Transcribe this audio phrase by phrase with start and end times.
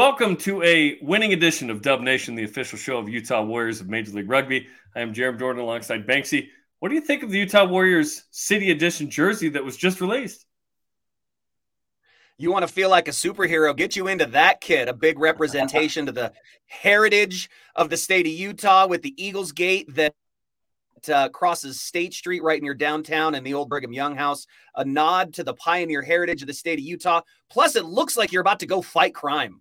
[0.00, 3.90] Welcome to a winning edition of Dub Nation, the official show of Utah Warriors of
[3.90, 4.66] Major League Rugby.
[4.96, 6.48] I am Jarom Jordan alongside Banksy.
[6.78, 10.46] What do you think of the Utah Warriors City Edition jersey that was just released?
[12.38, 16.06] You want to feel like a superhero, get you into that kit, a big representation
[16.06, 16.32] to the
[16.66, 20.14] heritage of the state of Utah with the Eagles Gate that
[21.12, 24.46] uh, crosses State Street right near downtown and the old Brigham Young House.
[24.76, 27.20] A nod to the pioneer heritage of the state of Utah.
[27.50, 29.60] Plus, it looks like you're about to go fight crime.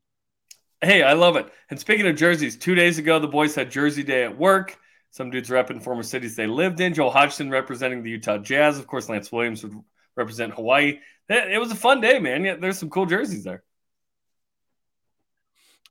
[0.81, 1.51] Hey, I love it.
[1.69, 4.77] And speaking of jerseys, two days ago, the boys had Jersey Day at work.
[5.11, 6.93] Some dudes repping former cities they lived in.
[6.93, 8.77] Joel Hodgson representing the Utah Jazz.
[8.77, 9.73] Of course, Lance Williams would
[10.15, 10.99] represent Hawaii.
[11.27, 12.45] It was a fun day, man.
[12.45, 13.63] Yeah, there's some cool jerseys there.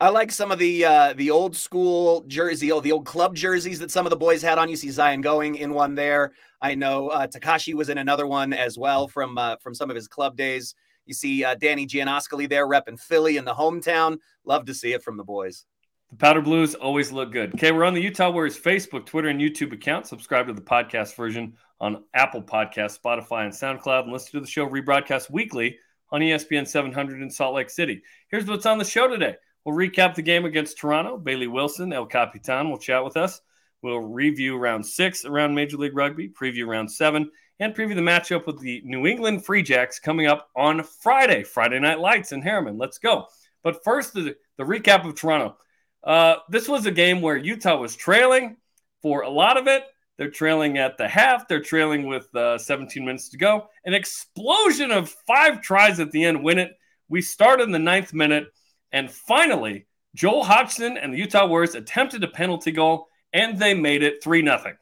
[0.01, 3.80] I like some of the uh, the old school jersey, oh, the old club jerseys
[3.80, 4.69] that some of the boys had on.
[4.69, 6.33] You see Zion going in one there.
[6.62, 9.97] I know uh, Takashi was in another one as well from uh, from some of
[9.97, 10.77] his club days.
[11.09, 14.19] You see uh, Danny Gianascoli there repping Philly in the hometown.
[14.45, 15.65] Love to see it from the boys.
[16.11, 17.55] The Powder Blues always look good.
[17.55, 20.06] Okay, we're on the Utah Warriors Facebook, Twitter, and YouTube account.
[20.06, 24.47] Subscribe to the podcast version on Apple Podcasts, Spotify, and SoundCloud, and listen to the
[24.47, 25.78] show rebroadcast weekly
[26.11, 28.03] on ESPN 700 in Salt Lake City.
[28.28, 29.37] Here's what's on the show today.
[29.65, 31.19] We'll recap the game against Toronto.
[31.19, 33.41] Bailey Wilson, El Capitan, will chat with us.
[33.83, 38.47] We'll review round six around Major League Rugby, preview round seven, and preview the matchup
[38.47, 42.78] with the New England Free Jacks coming up on Friday, Friday Night Lights in Herriman.
[42.78, 43.27] Let's go.
[43.62, 45.56] But first, the, the recap of Toronto.
[46.05, 48.56] Uh, this was a game where Utah was trailing
[49.03, 49.84] for a lot of it.
[50.17, 51.47] They're trailing at the half.
[51.47, 53.69] They're trailing with uh, 17 minutes to go.
[53.84, 56.72] An explosion of five tries at the end win it.
[57.09, 58.47] We start in the ninth minute.
[58.93, 64.03] And finally, Joel Hodgson and the Utah Warriors attempted a penalty goal, and they made
[64.03, 64.77] it 3 0.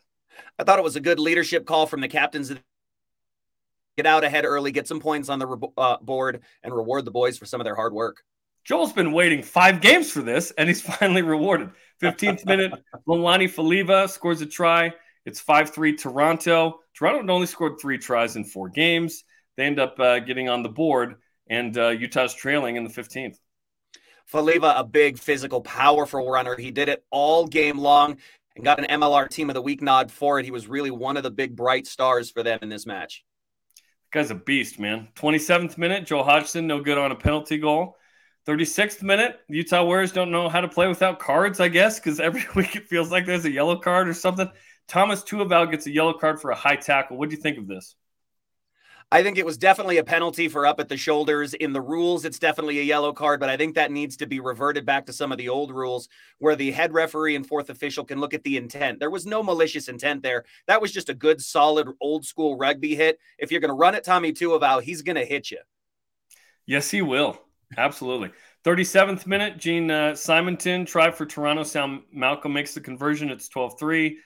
[0.59, 2.53] I thought it was a good leadership call from the captains.
[3.97, 7.11] Get out ahead early, get some points on the re- uh, board, and reward the
[7.11, 8.23] boys for some of their hard work.
[8.65, 11.71] Joel's been waiting five games for this, and he's finally rewarded.
[12.03, 12.73] 15th minute,
[13.09, 14.93] Lolani Faliva scores a try.
[15.25, 16.81] It's 5 3 Toronto.
[16.95, 19.25] Toronto had only scored three tries in four games.
[19.57, 21.17] They end up uh, getting on the board,
[21.49, 23.37] and uh, Utah's trailing in the 15th.
[24.31, 26.57] Faliva, a big physical, powerful runner.
[26.57, 28.19] He did it all game long
[28.57, 30.45] and got an MLR Team of the Week nod for it.
[30.45, 33.25] He was really one of the big bright stars for them in this match.
[34.11, 35.09] guy's a beast, man.
[35.15, 37.97] 27th minute, Joe Hodgson, no good on a penalty goal.
[38.47, 42.45] 36th minute, Utah Warriors don't know how to play without cards, I guess, because every
[42.57, 44.49] week it feels like there's a yellow card or something.
[44.89, 47.17] Thomas Tuaval gets a yellow card for a high tackle.
[47.17, 47.97] What do you think of this?
[49.13, 51.55] I think it was definitely a penalty for up at the shoulders.
[51.55, 54.41] In the rules, it's definitely a yellow card, but I think that needs to be
[54.41, 56.09] reverted back to some of the old rules
[56.39, 58.99] where the head referee and fourth official can look at the intent.
[58.99, 60.45] There was no malicious intent there.
[60.67, 63.21] That was just a good, solid, old school rugby hit.
[63.39, 65.61] If you're going to run at Tommy Tuaval, he's going to hit you.
[66.67, 67.41] Yes, he will.
[67.79, 68.33] Absolutely.
[68.65, 72.03] 37th minute, Gene uh, Simonton tried for Toronto.
[72.13, 73.31] Malcolm makes the conversion.
[73.31, 74.19] It's 12 3.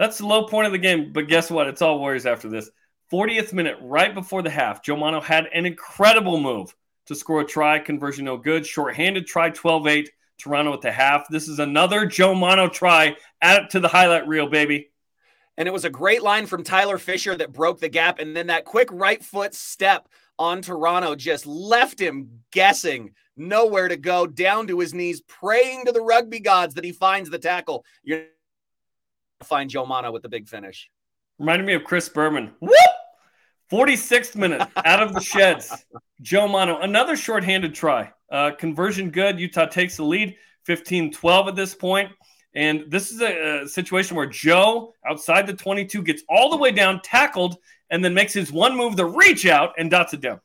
[0.00, 1.68] That's the low point of the game, but guess what?
[1.68, 2.68] It's all Warriors after this.
[3.12, 6.74] 40th minute, right before the half, Joe Mano had an incredible move
[7.06, 7.78] to score a try.
[7.78, 8.66] Conversion no good.
[8.66, 10.10] Shorthanded try 12 8.
[10.38, 11.28] Toronto at the half.
[11.28, 13.16] This is another Joe Mano try.
[13.40, 14.90] Add it to the highlight reel, baby.
[15.56, 18.18] And it was a great line from Tyler Fisher that broke the gap.
[18.18, 23.96] And then that quick right foot step on Toronto just left him guessing nowhere to
[23.96, 27.84] go, down to his knees, praying to the rugby gods that he finds the tackle.
[28.02, 28.24] You're
[29.42, 30.90] find Joe Mano with the big finish.
[31.38, 32.52] Reminded me of Chris Berman.
[32.60, 32.72] Whoop!
[33.72, 35.84] 46th minute out of the sheds.
[36.20, 38.12] Joe Mano, another shorthanded try.
[38.30, 39.40] Uh, conversion good.
[39.40, 42.10] Utah takes the lead 15 12 at this point.
[42.54, 46.70] And this is a, a, situation where Joe, outside the 22, gets all the way
[46.70, 47.56] down, tackled,
[47.90, 50.40] and then makes his one move to reach out and dots it down.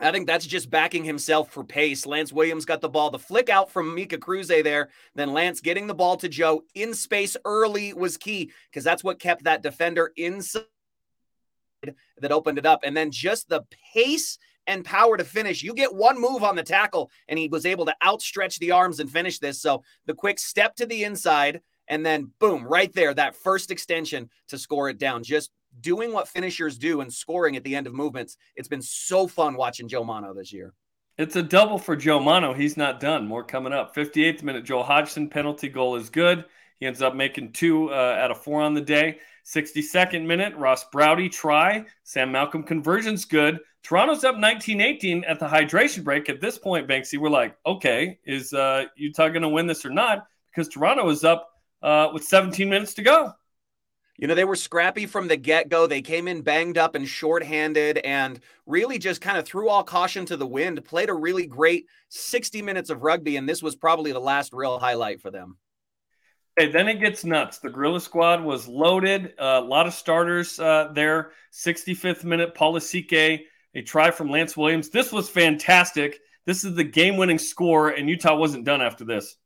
[0.00, 2.04] I think that's just backing himself for pace.
[2.04, 3.10] Lance Williams got the ball.
[3.10, 4.90] The flick out from Mika Kruse there.
[5.14, 9.20] Then Lance getting the ball to Joe in space early was key because that's what
[9.20, 10.64] kept that defender inside
[12.18, 12.80] that opened it up.
[12.82, 13.62] And then just the
[13.94, 15.62] pace and power to finish.
[15.62, 18.98] You get one move on the tackle, and he was able to outstretch the arms
[18.98, 19.60] and finish this.
[19.60, 24.30] So the quick step to the inside, and then boom, right there, that first extension
[24.48, 25.22] to score it down.
[25.22, 28.36] Just doing what finishers do and scoring at the end of movements.
[28.56, 30.72] It's been so fun watching Joe Mano this year.
[31.16, 32.52] It's a double for Joe Mano.
[32.52, 33.28] He's not done.
[33.28, 33.94] More coming up.
[33.94, 36.44] 58th minute, Joel Hodgson penalty goal is good.
[36.80, 39.18] He ends up making two uh, out of four on the day.
[39.44, 41.84] 62nd minute, Ross Braude try.
[42.02, 43.60] Sam Malcolm conversion's good.
[43.82, 46.28] Toronto's up 19-18 at the hydration break.
[46.28, 49.90] At this point, Banksy, we're like, okay, is uh, Utah going to win this or
[49.90, 50.26] not?
[50.50, 51.48] Because Toronto is up
[51.82, 53.32] uh, with 17 minutes to go.
[54.16, 55.86] You know, they were scrappy from the get go.
[55.86, 60.24] They came in banged up and shorthanded and really just kind of threw all caution
[60.26, 63.36] to the wind, played a really great 60 minutes of rugby.
[63.36, 65.56] And this was probably the last real highlight for them.
[66.56, 67.58] Okay, then it gets nuts.
[67.58, 69.34] The Gorilla Squad was loaded.
[69.36, 71.32] Uh, a lot of starters uh, there.
[71.52, 73.40] 65th minute, Paul Lasike,
[73.74, 74.88] a try from Lance Williams.
[74.88, 76.20] This was fantastic.
[76.46, 79.36] This is the game winning score, and Utah wasn't done after this.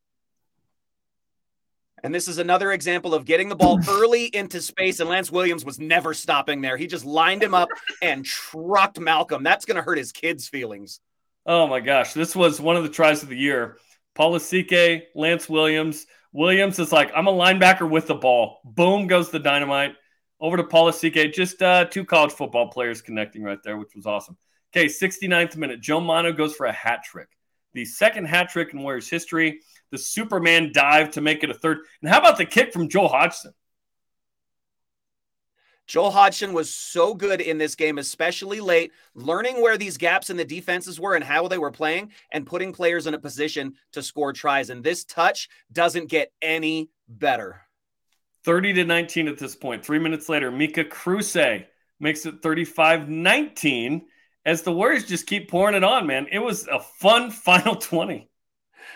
[2.05, 5.65] And this is another example of getting the ball early into space, and Lance Williams
[5.65, 6.77] was never stopping there.
[6.77, 7.69] He just lined him up
[8.03, 9.43] and trucked Malcolm.
[9.43, 11.01] That's going to hurt his kids' feelings.
[11.47, 12.13] Oh my gosh.
[12.13, 13.79] This was one of the tries of the year.
[14.15, 16.07] Paul Lasike, Lance Williams.
[16.33, 18.61] Williams is like, I'm a linebacker with the ball.
[18.65, 19.95] Boom goes the dynamite.
[20.41, 21.33] Over to Paul Lasike.
[21.33, 24.37] Just uh, two college football players connecting right there, which was awesome.
[24.75, 25.81] Okay, 69th minute.
[25.81, 27.29] Joe Mano goes for a hat trick.
[27.73, 31.79] The second hat trick in Warriors history the Superman dive to make it a third.
[32.03, 33.53] And how about the kick from Joel Hodgson?
[35.89, 40.37] Joel Hodgson was so good in this game, especially late, learning where these gaps in
[40.37, 44.03] the defenses were and how they were playing and putting players in a position to
[44.03, 44.69] score tries.
[44.69, 47.63] And this touch doesn't get any better.
[48.45, 49.83] 30 to 19 at this point.
[49.85, 51.65] Three minutes later, Mika Kruse
[51.99, 54.07] makes it 35 19
[54.45, 56.27] as the Warriors just keep pouring it on, man.
[56.31, 58.28] It was a fun final 20.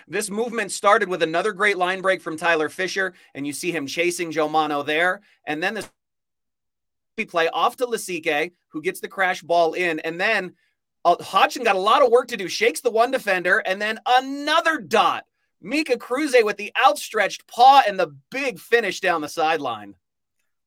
[0.09, 3.87] This movement started with another great line break from Tyler Fisher, and you see him
[3.87, 5.21] chasing Joe Mano there.
[5.47, 5.91] And then this
[7.29, 10.01] play off to Lasike, who gets the crash ball in.
[10.01, 10.55] And then
[11.05, 14.01] uh, Hodgson got a lot of work to do, shakes the one defender, and then
[14.07, 15.25] another dot.
[15.61, 19.95] Mika Kruse with the outstretched paw and the big finish down the sideline.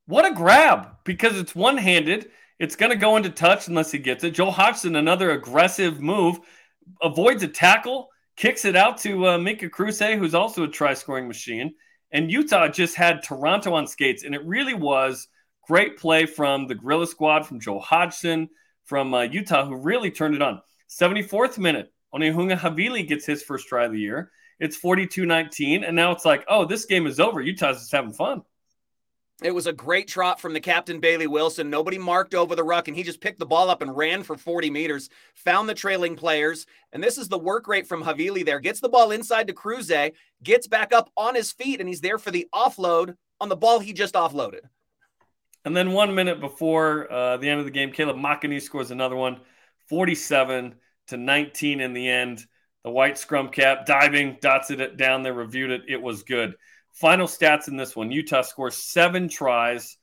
[0.08, 2.30] What a grab because it's one handed.
[2.60, 4.32] It's going to go into touch unless he gets it.
[4.32, 6.40] Joe Hodgson, another aggressive move,
[7.02, 11.28] avoids a tackle kicks it out to uh, Mika Kruse, who's also a try scoring
[11.28, 11.74] machine.
[12.12, 14.24] And Utah just had Toronto on skates.
[14.24, 15.28] And it really was
[15.68, 18.50] great play from the Gorilla Squad, from Joe Hodgson,
[18.86, 20.62] from uh, Utah, who really turned it on.
[20.90, 24.32] 74th minute, Onehunga Havili gets his first try of the year.
[24.60, 25.84] It's 42 19.
[25.84, 27.42] And now it's like, oh, this game is over.
[27.42, 28.44] Utah's just having fun.
[29.44, 31.70] It was a great trot from the captain, Bailey Wilson.
[31.70, 34.38] Nobody marked over the ruck, and he just picked the ball up and ran for
[34.38, 36.66] 40 meters, found the trailing players.
[36.94, 38.62] And this is the work rate from Havili there.
[38.62, 42.18] Gets the ball inside to Kruse, gets back up on his feet, and he's there
[42.18, 44.62] for the offload on the ball he just offloaded.
[45.66, 49.16] And then one minute before uh, the end of the game, Caleb Makini scores another
[49.18, 49.42] one,
[49.90, 50.76] 47
[51.08, 52.46] to 19 in the end.
[52.84, 55.82] The white scrum cap diving, dots it down there, reviewed it.
[55.90, 56.56] It was good.
[56.96, 59.98] Final stats in this one Utah scores seven tries,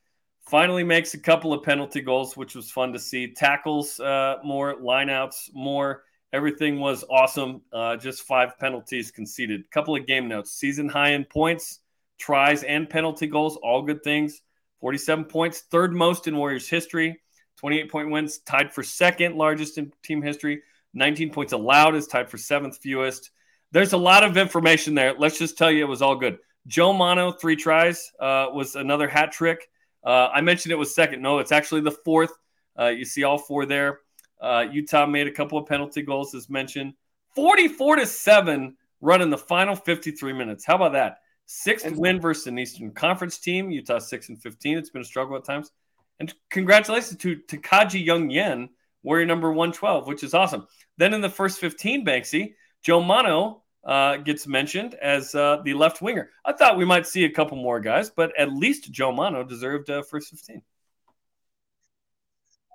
[0.47, 3.33] finally makes a couple of penalty goals, which was fun to see.
[3.33, 6.05] Tackles uh, more, lineouts more.
[6.35, 7.63] Everything was awesome.
[7.73, 9.71] Uh, just five penalties conceded.
[9.71, 10.53] Couple of game notes.
[10.53, 11.81] Season high in points,
[12.19, 13.57] tries, and penalty goals.
[13.57, 14.43] All good things.
[14.81, 17.21] 47 points, third most in Warriors history.
[17.57, 20.61] 28 point wins, tied for second largest in team history.
[20.93, 23.31] 19 points allowed is tied for seventh fewest.
[23.71, 25.15] There's a lot of information there.
[25.17, 26.39] Let's just tell you it was all good.
[26.67, 29.69] Joe Mano, three tries, uh, was another hat trick.
[30.05, 31.23] Uh, I mentioned it was second.
[31.23, 32.33] No, it's actually the fourth.
[32.79, 34.01] Uh, you see all four there.
[34.41, 36.95] Uh, Utah made a couple of penalty goals, as mentioned.
[37.35, 40.65] 44 to 7 run in the final 53 minutes.
[40.65, 41.19] How about that?
[41.47, 43.71] Sixth and- win versus an Eastern Conference team.
[43.71, 44.79] Utah 6 and 15.
[44.79, 45.71] It's been a struggle at times.
[46.21, 48.69] And congratulations to, to Kaji Young Yen,
[49.03, 50.67] warrior number 112, which is awesome.
[50.99, 56.01] Then in the first 15, Banksy, Joe Mano uh, gets mentioned as uh, the left
[56.01, 56.31] winger.
[56.45, 59.91] I thought we might see a couple more guys, but at least Joe Mano deserved
[59.91, 60.63] uh, first 15.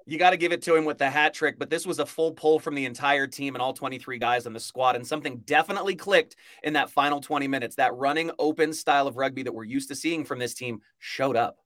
[0.10, 2.06] You got to give it to him with the hat trick, but this was a
[2.06, 4.96] full pull from the entire team and all 23 guys on the squad.
[4.96, 7.76] And something definitely clicked in that final 20 minutes.
[7.76, 11.36] That running open style of rugby that we're used to seeing from this team showed
[11.36, 11.58] up.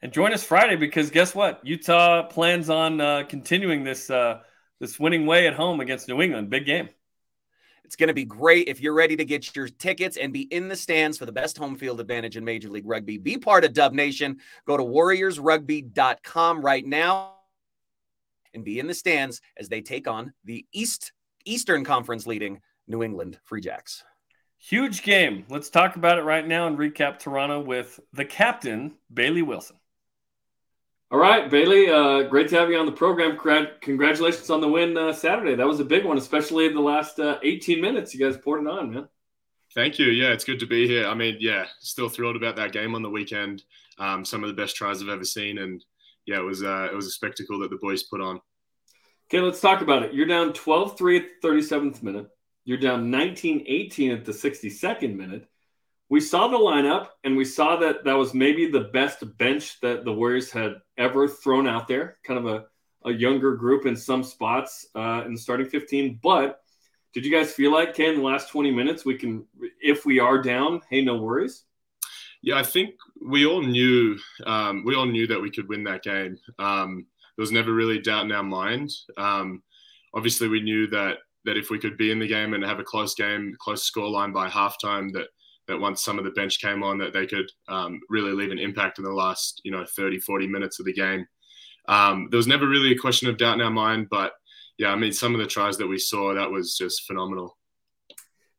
[0.00, 1.60] And join us Friday because guess what?
[1.64, 4.42] Utah plans on uh, continuing this uh,
[4.78, 6.50] this winning way at home against New England.
[6.50, 6.90] Big game.
[7.86, 10.66] It's going to be great if you're ready to get your tickets and be in
[10.66, 13.16] the stands for the best home field advantage in Major League Rugby.
[13.16, 14.38] Be part of Dub Nation.
[14.66, 17.34] Go to warriorsrugby.com right now
[18.54, 21.12] and be in the stands as they take on the East
[21.44, 24.02] Eastern Conference leading New England Free Jacks.
[24.58, 25.44] Huge game.
[25.48, 29.76] Let's talk about it right now and recap Toronto with the captain, Bailey Wilson.
[31.12, 31.88] All right, Bailey.
[31.88, 33.38] Uh, great to have you on the program.
[33.80, 35.54] Congratulations on the win uh, Saturday.
[35.54, 38.12] That was a big one, especially in the last uh, 18 minutes.
[38.12, 39.08] You guys poured it on, man.
[39.72, 40.06] Thank you.
[40.06, 41.06] Yeah, it's good to be here.
[41.06, 43.62] I mean, yeah, still thrilled about that game on the weekend.
[44.00, 45.84] Um, some of the best tries I've ever seen, and
[46.26, 48.40] yeah, it was uh, it was a spectacle that the boys put on.
[49.28, 50.12] Okay, let's talk about it.
[50.12, 52.28] You're down 12-3 at the 37th minute.
[52.64, 55.48] You're down 19-18 at the 62nd minute.
[56.08, 60.04] we saw the lineup and we saw that that was maybe the best bench that
[60.04, 62.64] the Warriors had ever thrown out there, kind of a,
[63.08, 66.20] a younger group in some spots uh, in the starting 15.
[66.22, 66.60] But
[67.12, 69.46] did you guys feel like, Ken, the last 20 minutes, we can,
[69.80, 71.64] if we are down, hey, no worries?
[72.42, 72.94] Yeah, I think
[73.26, 76.38] we all knew um, we all knew that we could win that game.
[76.58, 78.92] Um, there was never really doubt in our mind.
[79.16, 79.62] Um,
[80.14, 82.84] obviously, we knew that that if we could be in the game and have a
[82.84, 85.28] close game, close scoreline by halftime, that
[85.68, 88.58] that once some of the bench came on, that they could um, really leave an
[88.58, 91.26] impact in the last, you know, 30, 40 minutes of the game.
[91.88, 94.32] Um, there was never really a question of doubt in our mind, but
[94.78, 97.56] yeah, I mean, some of the tries that we saw, that was just phenomenal.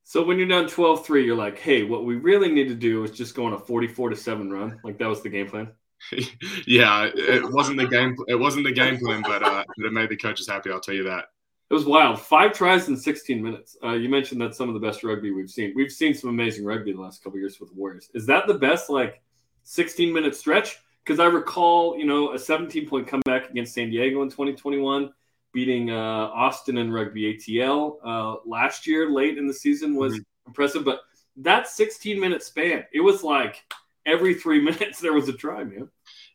[0.04, 3.12] So when you're down 12-3, you're like, hey, what we really need to do is
[3.12, 4.80] just go on a 44 to 7 run.
[4.84, 5.70] Like that was the game plan.
[6.66, 8.16] yeah, it wasn't the game.
[8.28, 10.72] It wasn't the game plan, but uh, it made the coaches happy.
[10.72, 11.26] I'll tell you that.
[11.70, 12.22] It was wild.
[12.22, 13.76] Five tries in 16 minutes.
[13.84, 15.74] Uh, you mentioned that's some of the best rugby we've seen.
[15.76, 18.10] We've seen some amazing rugby the last couple years with the Warriors.
[18.14, 19.22] Is that the best like
[19.64, 20.80] 16 minute stretch?
[21.04, 25.12] Because I recall, you know, a 17 point comeback against San Diego in 2021,
[25.52, 30.22] beating uh, Austin in rugby ATL uh, last year late in the season was mm-hmm.
[30.48, 30.86] impressive.
[30.86, 31.02] But
[31.36, 33.62] that 16 minute span, it was like
[34.06, 35.90] every three minutes there was a try, man.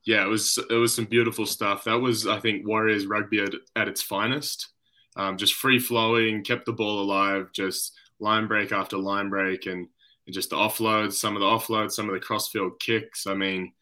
[0.05, 1.85] Yeah, it was it was some beautiful stuff.
[1.85, 4.72] That was, I think, Warriors rugby at, at its finest
[5.17, 9.89] um, just free flowing, kept the ball alive, just line break after line break, and,
[10.27, 13.27] and just the offloads, some of the offloads, some of the crossfield kicks.
[13.27, 13.73] I mean,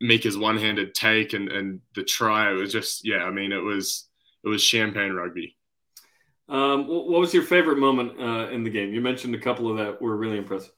[0.00, 2.50] Mika's one-handed take and and the try.
[2.50, 3.24] It was just yeah.
[3.24, 4.08] I mean, it was
[4.44, 5.56] it was champagne rugby.
[6.48, 8.92] Um, what was your favorite moment uh, in the game?
[8.92, 10.72] You mentioned a couple of that were really impressive.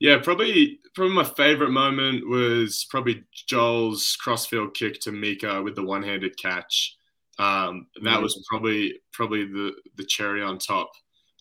[0.00, 5.84] Yeah, probably probably my favorite moment was probably Joel's crossfield kick to Mika with the
[5.84, 6.96] one-handed catch.
[7.38, 10.90] Um, that was probably probably the the cherry on top.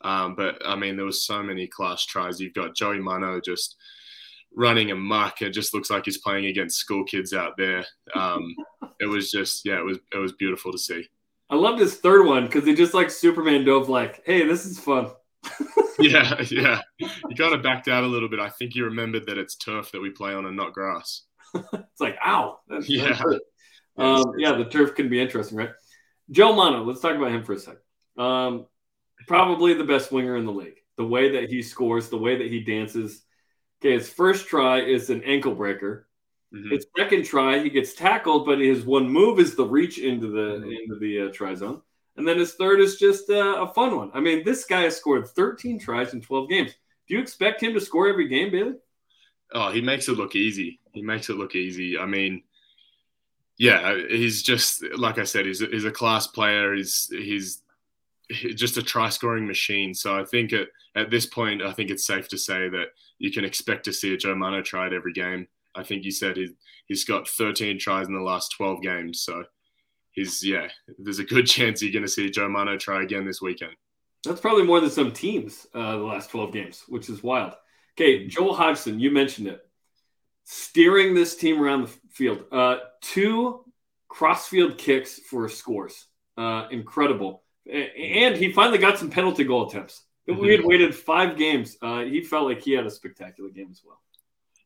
[0.03, 2.39] Um, but I mean, there was so many class tries.
[2.39, 3.77] You've got Joey Mano just
[4.55, 5.41] running amok.
[5.41, 7.85] It just looks like he's playing against school kids out there.
[8.15, 8.55] Um,
[8.99, 11.07] it was just yeah, it was it was beautiful to see.
[11.49, 14.79] I love this third one because he just like Superman dove like, hey, this is
[14.79, 15.11] fun.
[15.99, 16.81] yeah, yeah.
[16.97, 18.39] You kind of backed out a little bit.
[18.39, 21.23] I think you remembered that it's turf that we play on and not grass.
[21.53, 22.59] it's like, ow.
[22.67, 23.21] That's, yeah.
[23.97, 25.69] um, yeah, the turf can be interesting, right?
[26.31, 27.81] Joe Mano, let's talk about him for a second.
[28.17, 28.65] Um,
[29.27, 30.77] probably the best winger in the league.
[30.97, 33.23] The way that he scores, the way that he dances.
[33.81, 36.07] Okay, his first try is an ankle breaker.
[36.53, 36.71] Mm-hmm.
[36.71, 40.59] His second try, he gets tackled, but his one move is the reach into the
[40.59, 40.71] mm-hmm.
[40.71, 41.81] into the uh, try zone.
[42.15, 44.11] And then his third is just uh, a fun one.
[44.13, 46.71] I mean, this guy has scored 13 tries in 12 games.
[47.07, 48.75] Do you expect him to score every game, Bailey?
[49.51, 50.79] Oh, he makes it look easy.
[50.93, 51.97] He makes it look easy.
[51.97, 52.43] I mean,
[53.57, 56.73] yeah, he's just like I said, he's a, he's a class player.
[56.73, 57.61] He's he's
[58.55, 59.93] just a try scoring machine.
[59.93, 62.87] So I think at, at this point, I think it's safe to say that
[63.19, 65.47] you can expect to see a Joe Mano try every game.
[65.75, 66.49] I think you said he,
[66.87, 69.21] he's got 13 tries in the last 12 games.
[69.21, 69.43] So
[70.11, 70.67] he's, yeah,
[70.99, 73.73] there's a good chance you're going to see Joe Mano try again this weekend.
[74.23, 77.53] That's probably more than some teams uh, the last 12 games, which is wild.
[77.95, 79.65] Okay, Joel Hodgson, you mentioned it
[80.43, 82.43] steering this team around the field.
[82.51, 83.65] Uh, two
[84.07, 86.05] crossfield kicks for scores.
[86.37, 87.43] Uh, incredible.
[87.65, 90.03] And he finally got some penalty goal attempts.
[90.27, 91.77] We had waited five games.
[91.81, 93.99] Uh, he felt like he had a spectacular game as well.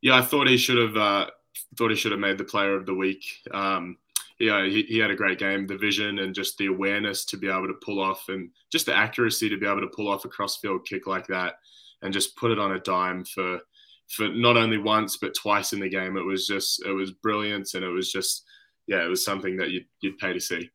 [0.02, 0.96] Yeah, I thought he should have.
[0.96, 1.28] Uh,
[1.76, 3.24] thought he should have made the Player of the Week.
[3.52, 3.98] Um,
[4.40, 5.66] yeah, he, he had a great game.
[5.66, 8.96] The vision and just the awareness to be able to pull off, and just the
[8.96, 11.56] accuracy to be able to pull off a crossfield kick like that,
[12.04, 13.60] and just put it on a dime for
[14.10, 16.18] for not only once but twice in the game.
[16.18, 18.44] It was just it was brilliant, and it was just
[18.88, 20.70] yeah, it was something that you'd you'd pay to see.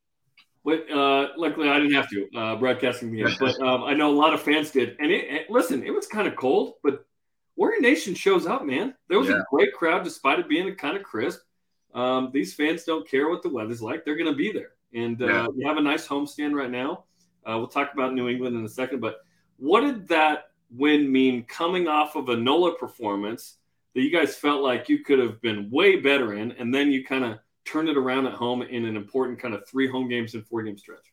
[0.65, 4.11] But uh, luckily, I didn't have to uh, broadcasting the game, but um, I know
[4.11, 4.97] a lot of fans did.
[5.01, 7.05] And it, it, listen, it was kind of cold, but
[7.57, 8.95] Warrior Nation shows up, man.
[9.09, 9.41] There was yeah.
[9.41, 11.41] a great crowd, despite it being kind of crisp.
[11.95, 14.71] Um, these fans don't care what the weather's like; they're going to be there.
[14.95, 15.47] And uh, yeah.
[15.49, 17.05] we have a nice homestand right now.
[17.45, 19.17] Uh, we'll talk about New England in a second, but
[19.57, 23.57] what did that win mean coming off of a NOLA performance
[23.95, 27.05] that you guys felt like you could have been way better in, and then you
[27.05, 30.35] kind of turned it around at home in an important kind of three home games
[30.35, 31.13] and four game stretch?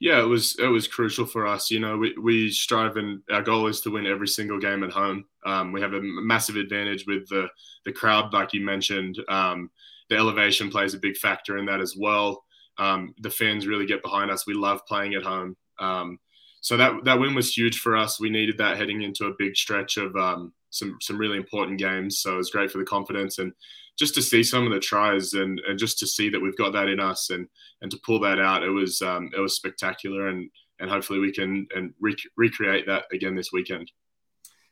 [0.00, 1.70] Yeah, it was it was crucial for us.
[1.70, 4.92] You know, we, we strive and our goal is to win every single game at
[4.92, 5.24] home.
[5.44, 7.48] Um, we have a massive advantage with the
[7.84, 9.18] the crowd, like you mentioned.
[9.28, 9.70] Um,
[10.08, 12.44] the elevation plays a big factor in that as well.
[12.78, 14.46] Um, the fans really get behind us.
[14.46, 15.56] We love playing at home.
[15.80, 16.18] Um,
[16.60, 18.20] so that that win was huge for us.
[18.20, 22.20] We needed that heading into a big stretch of um, some some really important games.
[22.20, 23.52] So it was great for the confidence and
[23.98, 26.72] just to see some of the tries and, and just to see that we've got
[26.72, 27.48] that in us and
[27.82, 28.62] and to pull that out.
[28.62, 30.50] It was um, it was spectacular and
[30.80, 33.90] and hopefully we can and rec- recreate that again this weekend.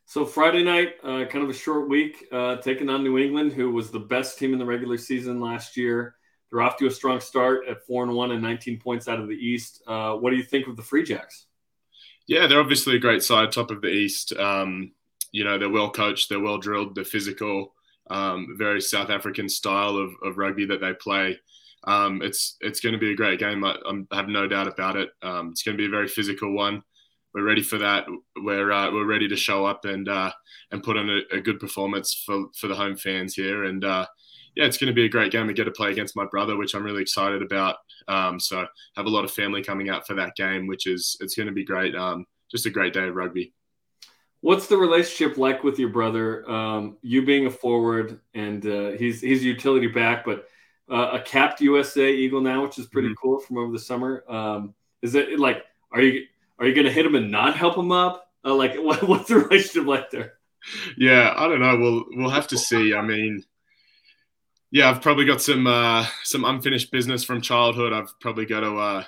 [0.08, 3.72] So Friday night, uh, kind of a short week, uh, taking on New England, who
[3.72, 6.14] was the best team in the regular season last year.
[6.48, 9.26] They're off to a strong start at four and one and 19 points out of
[9.26, 9.82] the East.
[9.84, 11.46] Uh, what do you think of the Free Jacks?
[12.26, 14.32] Yeah, they're obviously a great side, top of the East.
[14.32, 14.92] Um,
[15.32, 17.74] you know, they're well coached, they're well drilled, they're physical,
[18.10, 21.38] um, very South African style of, of rugby that they play.
[21.84, 23.62] Um, it's it's going to be a great game.
[23.62, 23.76] I,
[24.10, 25.10] I, have no doubt about it.
[25.22, 26.82] Um, it's going to be a very physical one
[27.36, 28.06] we're ready for that.
[28.42, 30.32] We're uh, we're ready to show up and uh,
[30.72, 33.64] and put on a, a, good performance for for the home fans here.
[33.64, 34.06] And uh,
[34.56, 35.46] yeah, it's going to be a great game.
[35.46, 37.76] We get to play against my brother, which I'm really excited about.
[38.08, 41.34] Um, so have a lot of family coming out for that game, which is it's
[41.34, 41.94] going to be great.
[41.94, 43.52] Um, just a great day of rugby.
[44.40, 46.48] What's the relationship like with your brother?
[46.50, 50.48] Um, you being a forward, and uh, he's he's a utility back, but
[50.90, 53.20] uh, a capped USA Eagle now, which is pretty mm-hmm.
[53.22, 54.24] cool from over the summer.
[54.28, 56.26] Um, is it like are you
[56.58, 58.30] are you going to hit him and not help him up?
[58.44, 60.34] Uh, like, what, what's the relationship like there?
[60.96, 61.76] Yeah, I don't know.
[61.76, 62.94] We'll we'll have to see.
[62.94, 63.44] I mean,
[64.70, 67.92] yeah, I've probably got some uh, some unfinished business from childhood.
[67.92, 69.04] I've probably got to, uh,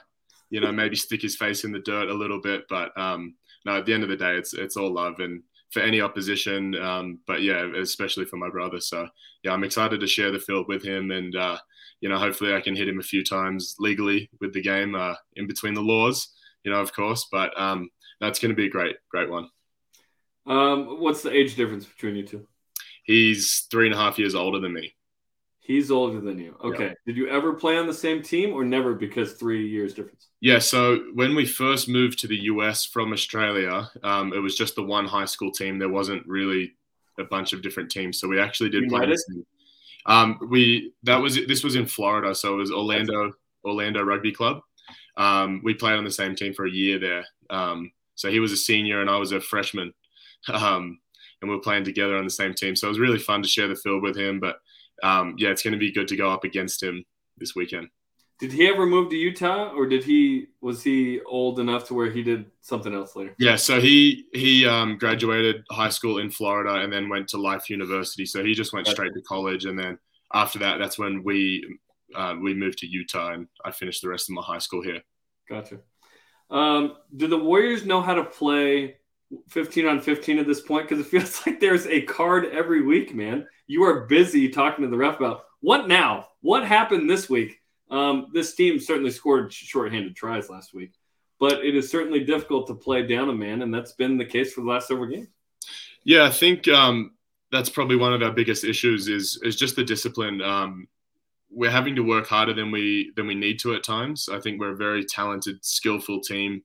[0.50, 2.64] you know, maybe stick his face in the dirt a little bit.
[2.68, 3.34] But um,
[3.64, 6.74] no, at the end of the day, it's it's all love and for any opposition.
[6.76, 8.80] Um, but yeah, especially for my brother.
[8.80, 9.08] So
[9.42, 11.58] yeah, I'm excited to share the field with him, and uh,
[12.00, 15.14] you know, hopefully I can hit him a few times legally with the game uh,
[15.36, 16.32] in between the laws
[16.64, 17.26] you know, of course.
[17.30, 19.48] But um, that's going to be a great, great one.
[20.46, 22.46] Um, what's the age difference between you two?
[23.04, 24.94] He's three and a half years older than me.
[25.68, 26.56] He's older than you.
[26.64, 26.86] Okay.
[26.86, 26.96] Yep.
[27.06, 30.28] Did you ever play on the same team or never because three years difference?
[30.40, 30.60] Yeah.
[30.60, 34.82] So when we first moved to the US from Australia, um, it was just the
[34.82, 35.78] one high school team.
[35.78, 36.72] There wasn't really
[37.18, 38.18] a bunch of different teams.
[38.18, 39.18] So we actually did United?
[39.28, 39.42] play.
[40.06, 44.62] Um, we that was this was in Florida, so it was Orlando Orlando Rugby Club.
[45.18, 47.26] Um, we played on the same team for a year there.
[47.50, 49.92] Um, so he was a senior and I was a freshman.
[50.48, 51.00] Um,
[51.40, 52.74] and we were playing together on the same team.
[52.74, 54.40] So it was really fun to share the field with him.
[54.40, 54.60] But
[55.02, 57.04] um, yeah, it's going to be good to go up against him
[57.36, 57.88] this weekend.
[58.38, 62.08] Did he ever move to Utah, or did he was he old enough to where
[62.08, 63.34] he did something else later?
[63.38, 67.68] Yeah, so he he um, graduated high school in Florida and then went to Life
[67.68, 68.24] University.
[68.24, 69.98] So he just went straight to college, and then
[70.32, 71.66] after that, that's when we
[72.14, 75.02] uh, we moved to Utah, and I finished the rest of my high school here.
[75.48, 75.78] Gotcha.
[76.48, 78.98] Um, do the Warriors know how to play
[79.48, 80.88] 15 on 15 at this point?
[80.88, 83.46] Because it feels like there's a card every week, man.
[83.66, 86.28] You are busy talking to the ref about what now?
[86.40, 87.60] What happened this week?
[87.90, 90.92] Um, this team certainly scored shorthanded tries last week,
[91.40, 94.52] but it is certainly difficult to play down a man, and that's been the case
[94.52, 95.28] for the last several games.
[96.04, 97.12] Yeah, I think um,
[97.50, 100.42] that's probably one of our biggest issues is is just the discipline.
[100.42, 100.86] Um,
[101.50, 104.28] we're having to work harder than we than we need to at times.
[104.30, 106.62] I think we're a very talented, skillful team,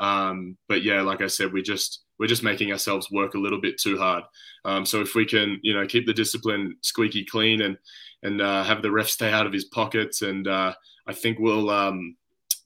[0.00, 3.60] um, but yeah, like I said, we just we're just making ourselves work a little
[3.60, 4.24] bit too hard.
[4.64, 7.76] Um, so if we can, you know, keep the discipline squeaky clean and
[8.22, 10.74] and uh, have the ref stay out of his pockets, and uh,
[11.06, 12.16] I think we'll um,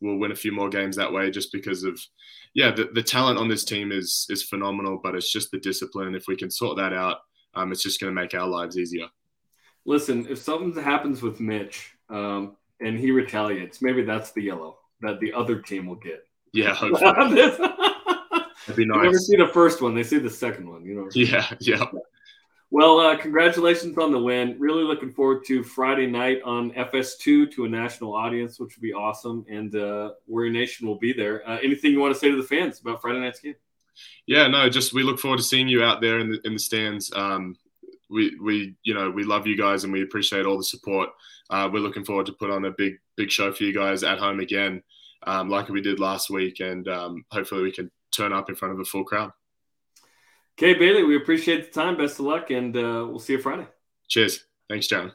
[0.00, 2.00] we'll win a few more games that way, just because of
[2.54, 6.14] yeah, the, the talent on this team is is phenomenal, but it's just the discipline.
[6.14, 7.18] If we can sort that out,
[7.54, 9.08] um, it's just going to make our lives easier
[9.88, 15.18] listen, if something happens with Mitch um, and he retaliates, maybe that's the yellow that
[15.18, 16.24] the other team will get.
[16.52, 16.76] Yeah,
[18.68, 18.98] that'd be nice.
[18.98, 20.84] They never see the first one; they see the second one.
[20.84, 21.08] You know.
[21.14, 21.84] Yeah, yeah.
[22.70, 24.56] Well, uh, congratulations on the win.
[24.58, 28.92] Really looking forward to Friday night on FS2 to a national audience, which would be
[28.92, 29.46] awesome.
[29.48, 31.48] And uh, Warrior Nation will be there.
[31.48, 33.54] Uh, anything you want to say to the fans about Friday night's game?
[34.26, 36.58] Yeah, no, just we look forward to seeing you out there in the in the
[36.58, 37.10] stands.
[37.14, 37.56] Um,
[38.10, 41.08] we we you know we love you guys and we appreciate all the support.
[41.50, 44.18] Uh, we're looking forward to put on a big big show for you guys at
[44.18, 44.82] home again,
[45.26, 48.74] um, like we did last week, and um, hopefully we can turn up in front
[48.74, 49.32] of a full crowd.
[50.58, 51.96] Okay, Bailey, we appreciate the time.
[51.96, 53.66] Best of luck, and uh, we'll see you Friday.
[54.08, 54.44] Cheers.
[54.68, 55.12] Thanks, John.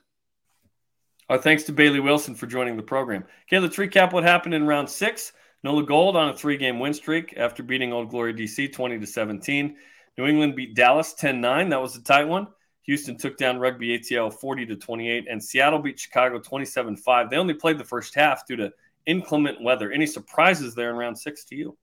[1.30, 3.26] Our thanks to Bailey Wilson for joining the program.
[3.48, 5.34] Okay, let's recap what happened in round six.
[5.64, 9.76] Nola Gold on a three-game win streak after beating Old Glory DC 20 to 17.
[10.18, 11.70] New England beat Dallas 10-9.
[11.70, 12.48] That was a tight one.
[12.84, 17.30] Houston took down Rugby ATL 40 to 28, and Seattle beat Chicago 27 5.
[17.30, 18.72] They only played the first half due to
[19.06, 19.92] inclement weather.
[19.92, 21.78] Any surprises there in round six to you?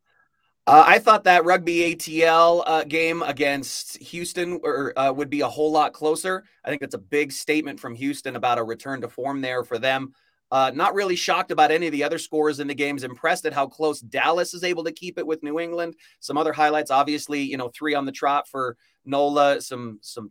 [0.71, 5.49] Uh, I thought that Rugby ATL uh, game against Houston or, uh, would be a
[5.49, 6.45] whole lot closer.
[6.65, 9.81] I think that's a big statement from Houston about a return to form there for
[9.81, 10.15] them.
[10.49, 13.03] Uh, not really shocked about any of the other scores in the games.
[13.03, 15.97] Impressed at how close Dallas is able to keep it with New England.
[16.21, 19.61] Some other highlights, obviously, you know, three on the trot for Nola.
[19.61, 20.31] Some some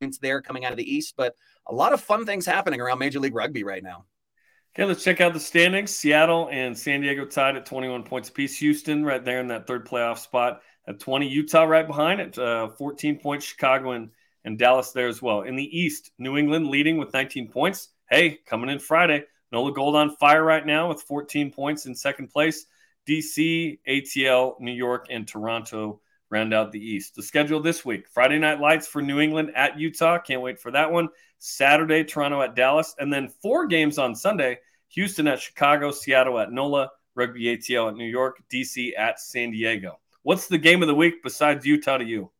[0.00, 1.34] points there coming out of the East, but
[1.66, 4.06] a lot of fun things happening around Major League Rugby right now.
[4.74, 5.94] Okay, let's check out the standings.
[5.94, 8.56] Seattle and San Diego tied at 21 points apiece.
[8.56, 10.62] Houston right there in that third playoff spot.
[10.88, 12.38] At 20, Utah right behind it.
[12.38, 14.08] Uh, 14 points, Chicago and,
[14.46, 15.42] and Dallas there as well.
[15.42, 17.90] In the East, New England leading with 19 points.
[18.08, 19.24] Hey, coming in Friday.
[19.52, 22.64] Nola Gold on fire right now with 14 points in second place.
[23.06, 26.00] DC, ATL, New York, and Toronto
[26.32, 27.14] round out the East.
[27.14, 30.18] The schedule this week Friday Night Lights for New England at Utah.
[30.18, 31.08] Can't wait for that one.
[31.38, 32.94] Saturday, Toronto at Dallas.
[32.98, 37.94] And then four games on Sunday Houston at Chicago, Seattle at NOLA, Rugby ATL at
[37.94, 39.98] New York, DC at San Diego.
[40.22, 42.30] What's the game of the week besides Utah to you?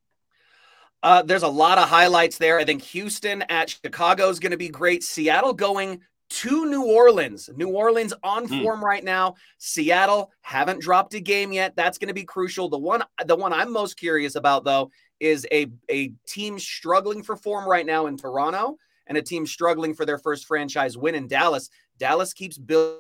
[1.03, 2.59] Uh, there's a lot of highlights there.
[2.59, 5.03] I think Houston at Chicago is going to be great.
[5.03, 7.51] Seattle going to New Orleans.
[7.57, 8.63] New Orleans on mm.
[8.63, 9.35] form right now.
[9.59, 11.77] Seattle haven't dropped a game yet.
[11.77, 12.69] That's going to be crucial.
[12.69, 17.37] The one the one I'm most curious about though is a a team struggling for
[17.37, 21.29] form right now in Toronto and a team struggling for their first franchise win in
[21.29, 21.71] Dallas.
[21.99, 22.99] Dallas keeps building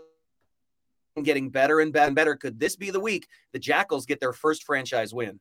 [1.23, 2.37] getting better and better and better.
[2.37, 5.41] Could this be the week the Jackals get their first franchise win?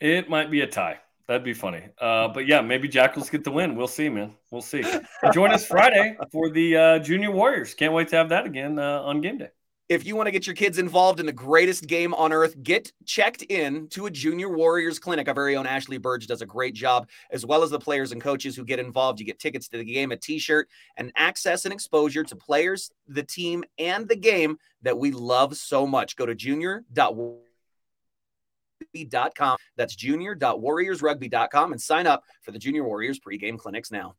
[0.00, 1.00] It might be a tie.
[1.26, 1.84] That'd be funny.
[1.98, 3.76] Uh, but yeah, maybe Jackals get the win.
[3.76, 4.34] We'll see, man.
[4.50, 4.84] We'll see.
[5.32, 7.74] Join us Friday for the uh, Junior Warriors.
[7.74, 9.48] Can't wait to have that again uh, on game day.
[9.88, 12.90] If you want to get your kids involved in the greatest game on earth, get
[13.04, 15.28] checked in to a Junior Warriors clinic.
[15.28, 18.20] Our very own Ashley Burge does a great job, as well as the players and
[18.20, 19.20] coaches who get involved.
[19.20, 22.90] You get tickets to the game, a t shirt, and access and exposure to players,
[23.06, 26.16] the team, and the game that we love so much.
[26.16, 27.51] Go to junior.warriors
[28.94, 29.56] juniorwarriorsrugby.com.
[29.76, 34.14] That's junior.warriorsrugby.com and sign up for the Junior Warriors pregame clinics now.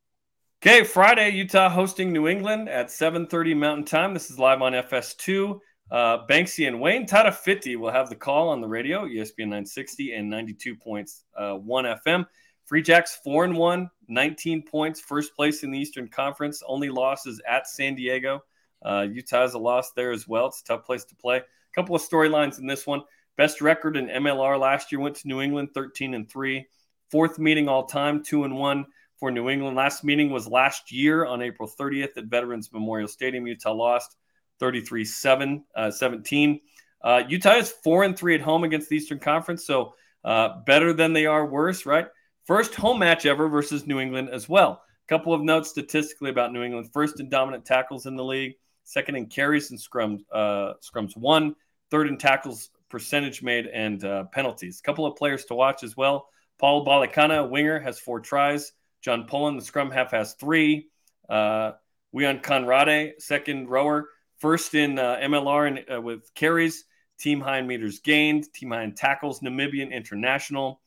[0.62, 4.14] Okay, Friday, Utah hosting New England at 7:30 Mountain Time.
[4.14, 5.60] This is live on FS2.
[5.92, 10.30] Uh, Banksy and Wayne Tata50 will have the call on the radio, ESPN 960 and
[10.30, 12.26] 92 points, uh, 1 FM.
[12.64, 16.64] Free Jacks 4 and 1, 19 points, first place in the Eastern Conference.
[16.66, 18.42] Only losses at San Diego.
[18.82, 20.48] Uh, Utah has a loss there as well.
[20.48, 21.38] It's a tough place to play.
[21.38, 21.44] A
[21.76, 23.02] couple of storylines in this one.
[23.36, 26.66] Best record in MLR last year went to New England, 13 and 3.
[27.10, 28.86] Fourth meeting all time, 2 and 1
[29.20, 29.76] for New England.
[29.76, 33.48] Last meeting was last year on April 30th at Veterans Memorial Stadium.
[33.48, 34.16] Utah lost
[34.60, 36.60] 33 7 uh, 17.
[37.04, 39.94] Uh, Utah is 4 and 3 at home against the Eastern Conference, so
[40.24, 42.08] uh, better than they are worse, right?
[42.46, 44.82] First home match ever versus New England as well.
[45.06, 46.90] A couple of notes statistically about New England.
[46.94, 51.56] First in dominant tackles in the league, second in carries and scrums, uh, scrums one,
[51.92, 54.80] third in tackles percentage made, and uh, penalties.
[54.80, 56.30] A couple of players to watch as well.
[56.60, 58.72] Paul Balakana, winger, has four tries.
[59.02, 60.90] John Pullen, the scrum half, has three.
[61.28, 61.72] Uh,
[62.16, 66.86] Wian Conradie, second rower, first in uh, MLR and, uh, with carries,
[67.18, 70.80] team high in meters gained, team high in tackles, Namibian international.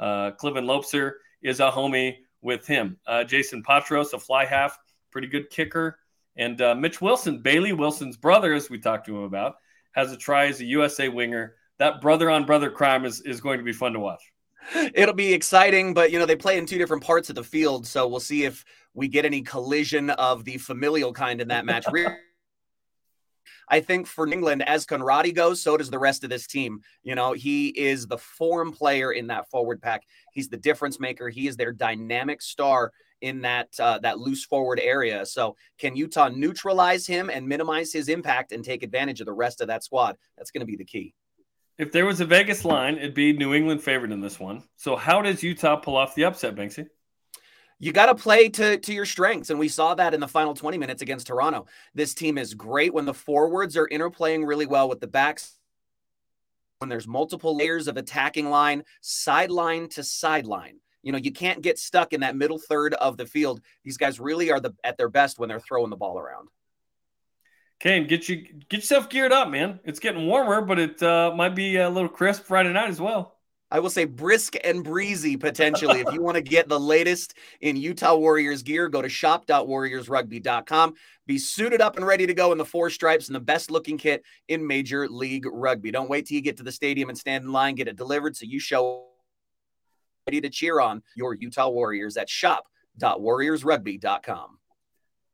[0.00, 2.96] Uh, Cliven Loubser is a homie with him.
[3.06, 4.76] Uh, Jayson Potroz, a fly half,
[5.12, 5.96] pretty good kicker.
[6.34, 9.54] And uh, Mitch Wilson, Bailey Wilson's brother, as we talked to him about,
[9.92, 11.56] has a try as a USA winger.
[11.78, 14.22] That brother on brother crime is, is going to be fun to watch.
[14.94, 17.86] It'll be exciting, but you know, they play in two different parts of the field.
[17.86, 21.86] So we'll see if we get any collision of the familial kind in that match.
[23.68, 26.82] I think for England, as Conradie goes, so does the rest of this team.
[27.02, 30.02] You know, he is the form player in that forward pack.
[30.32, 31.28] He's the difference maker.
[31.28, 35.24] He is their dynamic star in that uh, that loose forward area.
[35.24, 39.60] So can Utah neutralize him and minimize his impact and take advantage of the rest
[39.60, 40.18] of that squad?
[40.36, 41.14] That's going to be the key.
[41.78, 44.62] If there was a Vegas line, it'd be New England favored in this one.
[44.76, 46.86] So how does Utah pull off the upset, Banksy?
[47.78, 50.54] You got to play to to your strengths, and we saw that in the final
[50.54, 51.66] 20 minutes against Toronto.
[51.94, 55.58] This team is great when the forwards are interplaying really well with the backs.
[56.78, 61.78] When there's multiple layers of attacking line, sideline to sideline you know, you can't get
[61.78, 63.60] stuck in that middle third of the field.
[63.84, 66.48] These guys really are the at their best when they're throwing the ball around.
[67.80, 69.80] Kane, get you get yourself geared up, man.
[69.84, 73.36] It's getting warmer, but it uh, might be a little crisp Friday night as well.
[73.72, 76.00] I will say brisk and breezy potentially.
[76.00, 80.94] if you want to get the latest in Utah Warriors gear, go to shop.warriorsrugby.com.
[81.26, 83.96] Be suited up and ready to go in the four stripes and the best looking
[83.96, 85.90] kit in Major League Rugby.
[85.90, 88.36] Don't wait till you get to the stadium and stand in line, get it delivered
[88.36, 89.06] so you show
[90.26, 94.58] ready to cheer on your Utah Warriors at shop.warriorsrugby.com.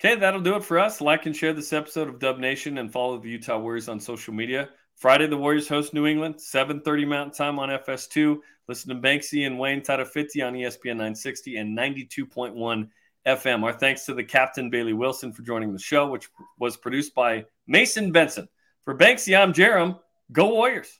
[0.01, 1.01] Okay, that'll do it for us.
[1.01, 4.33] Like and share this episode of Dub Nation and follow the Utah Warriors on social
[4.33, 4.69] media.
[4.97, 8.39] Friday, the Warriors host New England, 7.30 Mountain Time on FS2.
[8.69, 12.89] Listen to Banksy and Wayne Tata 50 on ESPN 960 and 92.1
[13.27, 13.65] FM.
[13.65, 17.45] Our thanks to the captain, Bailey Wilson, for joining the show, which was produced by
[17.67, 18.49] Mason Benson.
[18.85, 19.99] For Banksy, I'm Jarom.
[20.33, 20.99] Go Warriors.